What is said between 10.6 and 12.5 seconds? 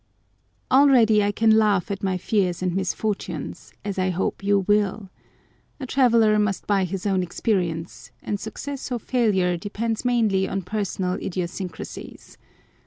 personal idiosyncrasies.